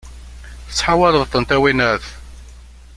Tettḥawaleḍ-tent, 0.67 1.55
a 1.55 1.57
winnat! 1.61 2.05